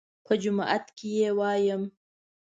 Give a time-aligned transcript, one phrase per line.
[0.25, 1.83] _په جومات کې يې وايم.